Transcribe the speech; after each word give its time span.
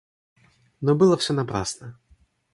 Но 0.89 0.95
было 0.95 1.15
всё 1.15 1.33
напрасно. 1.41 1.93